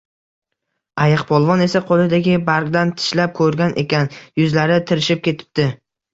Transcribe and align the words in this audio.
Ayiqpolvon 1.03 1.61
esa 1.65 1.81
qo’lidagi 1.89 2.33
bargdan 2.47 2.95
tishlab 3.03 3.37
ko’rgan 3.41 3.77
ekan, 3.83 4.11
yuzlari 4.43 4.81
tirishib 4.91 5.25
ketibdi 5.31 5.71